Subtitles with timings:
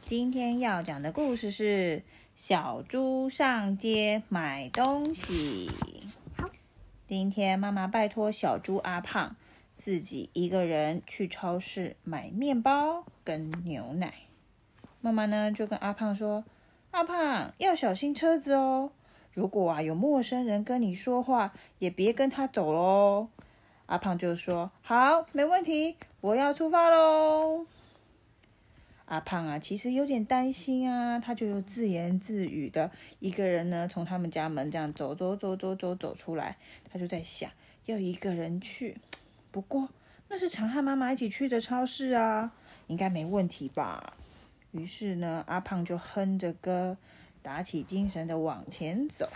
[0.00, 2.02] 今天要讲的故事是
[2.36, 5.70] 小猪上街买东西。
[6.36, 6.50] 好，
[7.06, 9.36] 今天妈妈拜托小猪阿胖
[9.74, 14.12] 自己一个人去超市买面包跟牛奶。
[15.00, 16.44] 妈妈呢就跟阿胖说
[16.92, 18.92] ：“阿胖要小心车子哦，
[19.32, 23.28] 如果啊有陌生人跟你说话，也别跟他走喽。”
[23.86, 27.64] 阿胖就说：“好，没问题，我要出发喽。”
[29.06, 32.90] 阿胖啊，其实有点担心啊，他就又自言自语的
[33.20, 36.56] 一个人呢，从他们家门这样走走走走走走出来，
[36.90, 37.50] 他就在想
[37.84, 38.96] 要一个人去，
[39.50, 39.90] 不过
[40.28, 42.52] 那是常和妈妈一起去的超市啊，
[42.86, 44.14] 应该没问题吧？
[44.72, 46.96] 于是呢，阿胖就哼着歌，
[47.42, 49.28] 打起精神的往前走。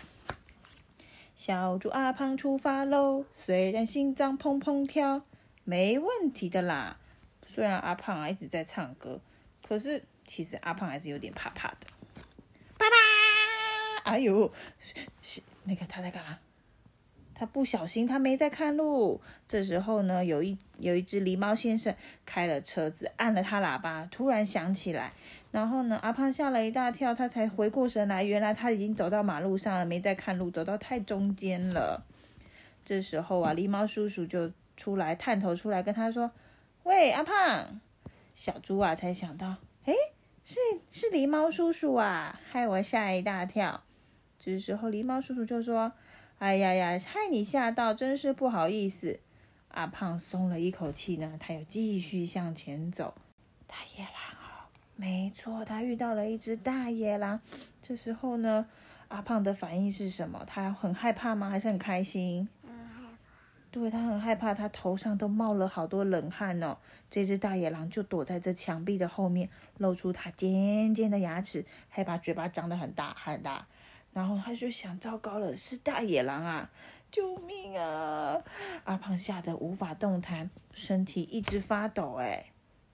[1.36, 5.22] 小猪阿胖出发喽，虽然心脏砰砰跳，
[5.62, 6.96] 没问题的啦。
[7.42, 9.20] 虽然阿胖啊一直在唱歌。
[9.68, 11.86] 可是，其实阿胖还是有点怕怕的。
[12.78, 14.50] 爸爸，哎呦，
[15.20, 16.38] 是那个他在干嘛？
[17.34, 19.20] 他不小心，他没在看路。
[19.46, 25.12] 这时候呢，有一有一只狸猫先生开了车子，按了他喇叭，突然响起来。
[25.50, 32.06] 然后呢，阿胖吓了一大跳，他才回过神来，原来他已经走到马路上了，没在看路，走到太中间了。
[32.86, 36.32] 这时候啊，狸猫叔叔就出来探头出来跟他说
[36.84, 37.80] ：“喂，阿胖。”
[38.38, 39.92] 小猪啊，才想到，哎，
[40.44, 40.60] 是
[40.92, 43.82] 是狸猫叔叔啊，害我吓一大跳。
[44.38, 45.92] 这时候，狸猫叔叔就说
[46.38, 49.18] ：“哎呀呀，害你吓到，真是不好意思。”
[49.74, 53.12] 阿胖松了一口气呢，他又继续向前走。
[53.66, 57.40] 大野狼哦，没错，他遇到了一只大野狼。
[57.82, 58.68] 这时候呢，
[59.08, 60.44] 阿胖的反应是什么？
[60.46, 61.50] 他很害怕吗？
[61.50, 62.48] 还是很开心？
[63.70, 66.78] 对他很害怕，他头上都冒了好多冷汗哦。
[67.10, 73.66] 这只大野狼就躲在这墙壁的后面，露出它尖尖的牙齿，还把嘴巴张得很大很大。
[74.12, 76.70] 然后他就想：糟糕了，是大野狼啊！
[77.10, 78.42] 救命啊！
[78.84, 82.16] 阿胖吓得无法动弹，身体一直发抖。
[82.18, 82.46] 哎，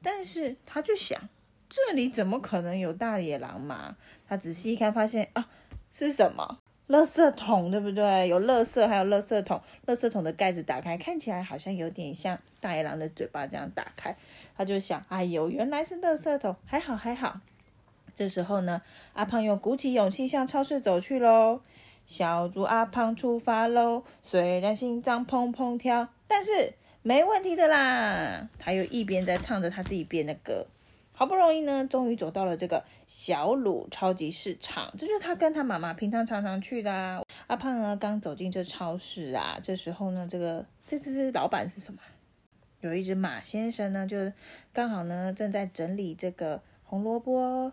[0.03, 1.29] 但是他就想：
[1.69, 3.97] 这里怎么可能有大野狼嘛？
[4.29, 5.49] 他仔细一看，发现啊，
[5.91, 6.59] 是什么？
[6.95, 8.29] 垃圾桶对不对？
[8.29, 9.61] 有垃圾，还有垃圾桶。
[9.87, 14.17] 垃圾桶的盖子打开，看起来好像有点像大野狼的嘴巴这样打开。
[14.57, 17.41] 他就想：哎呦，原来是垃圾桶，还好还好。
[18.15, 18.81] 这时候呢，
[19.15, 21.61] 阿胖又鼓起勇气向超市走去喽。
[22.07, 28.49] 小猪阿胖出发喽，虽然心脏砰砰跳，但是没问题的啦。
[28.59, 30.67] 他又一边在唱着他自己编的歌。
[31.17, 37.23] 好不容易呢，终于走到了这个小鲁超级市场，这就是他跟他妈妈平常常常去的啊。
[37.47, 42.01] 阿胖呢，刚走进这超市啊，这时候呢，这个这只老板是什么？
[42.81, 44.33] 有一只马先生呢，就
[44.73, 47.73] 刚好呢正在整理这个红萝卜、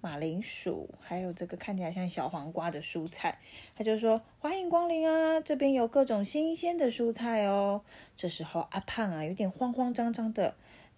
[0.00, 3.40] 马铃薯，还有这个看起来像小黄瓜的蔬菜。
[3.76, 7.82] 他就说：“欢迎光临啊，这边有各种新鲜的蔬菜哦。”
[8.16, 10.54] 这时候阿胖啊，有点慌慌张张的。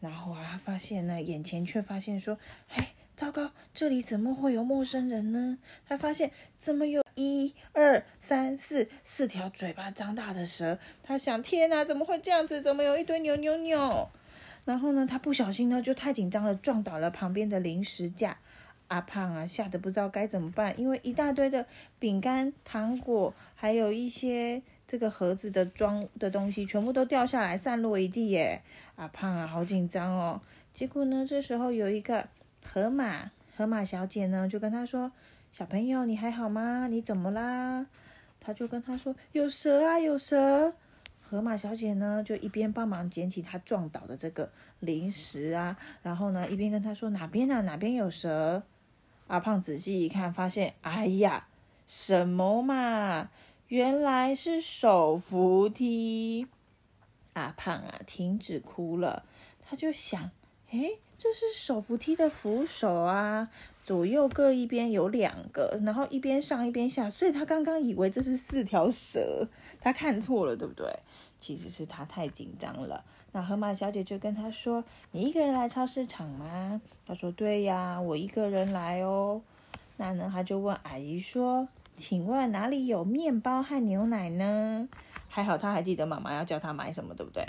[0.06, 5.58] 然后啊，发现呢，眼前却发现说，哎，糟糕，这里怎么会有陌生人呢？
[5.84, 10.78] 他发现怎么有一二三四四条嘴巴张大的蛇？
[11.02, 12.62] 他想，天哪，怎么会这样子？
[12.62, 14.08] 怎么有一堆扭扭扭？
[14.64, 18.38] 然后呢，他不小心呢，就太紧张了，撞倒了旁边的零食架。
[18.86, 21.66] 阿胖啊，吓得不知道该怎么办，因为一大堆的
[21.98, 24.62] 饼干、糖果，还有一些。
[24.86, 28.62] 这个盒子的装的东西全部都掉下来，散落一地耶！
[28.94, 30.40] 阿胖啊，好紧张哦。
[30.72, 32.28] 结果呢，这时候有一个
[32.64, 35.10] 河马，河马小姐呢就跟他说
[35.50, 36.86] ：“小朋友，你还好吗？
[36.86, 37.86] 你怎么啦？”
[38.38, 40.72] 他就跟他说：“有蛇啊，有蛇！”
[41.28, 44.48] 河马小姐呢就一边帮忙捡起他撞倒的这个
[44.78, 47.60] 零食啊，然后呢一边跟他说：“哪边啊？
[47.62, 48.62] 哪边有蛇？”
[49.26, 51.48] 阿胖仔细一看，发现，哎呀，
[51.88, 53.28] 什么嘛！
[53.68, 56.46] 原来是手扶梯，
[57.32, 59.24] 阿胖啊，停止哭了。
[59.60, 60.30] 他就想，
[60.70, 63.50] 哎，这是手扶梯的扶手啊，
[63.84, 69.48] 左右各一边有两个，然后一边上一边下，所以他刚刚以为这是四条蛇，
[69.80, 71.00] 他看错了，对不对？
[71.40, 73.04] 其实是他太紧张了。
[73.32, 79.42] 那河马小姐就跟他说：“你一个人来超市场吗？”他说：“对呀，我一个人来哦。”
[79.98, 81.66] 那呢，他就问阿姨说。
[81.96, 84.88] 请问哪里有面包和牛奶呢？
[85.28, 87.44] 还好他还记得妈妈要叫他买什么，对不对？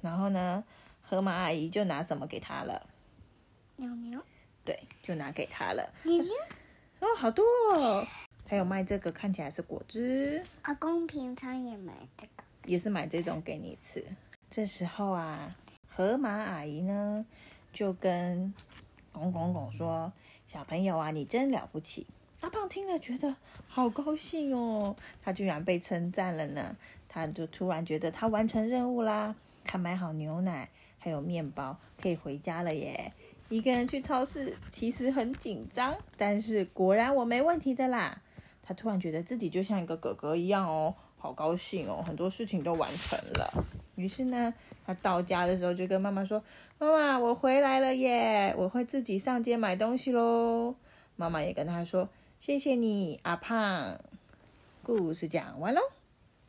[0.00, 0.64] 然后呢，
[1.02, 2.86] 河马阿姨就拿什么给他了？
[3.76, 4.20] 牛牛。
[4.64, 5.92] 对，就拿给他了。
[6.04, 6.32] 牛牛。
[7.00, 7.44] 哦，好多
[7.76, 8.06] 哦！
[8.46, 10.42] 还有卖这个，看起来是果汁。
[10.62, 12.44] 阿公平常也买这个。
[12.64, 14.04] 也是买这种给你吃。
[14.50, 15.54] 这时候啊，
[15.88, 17.24] 河马阿姨呢，
[17.72, 18.52] 就跟
[19.12, 20.12] 公公公说
[20.46, 22.06] ：“小朋友啊，你真了不起。”
[22.40, 23.36] 阿胖听了觉得
[23.68, 26.76] 好高兴哦，他居然被称赞了呢。
[27.08, 29.34] 他就突然觉得他完成任务啦，
[29.64, 33.12] 他买好牛奶还有面包，可以回家了耶。
[33.48, 38.22] 一个人去超市其实很紧张，但是果然我没问题的啦。
[38.62, 43.64] 他突然觉得自己就像一个哥哥一样哦，好高兴哦，很多事情都完成了。
[43.96, 44.54] 于是呢，
[44.86, 46.42] 他到家的时候就跟妈妈说
[46.78, 50.76] ：“妈妈，我回来了耶，我会自己上街买东西喽。”
[51.16, 52.08] 妈妈也跟他说。
[52.40, 54.00] 谢谢你，阿胖。
[54.82, 55.82] 故事讲完喽。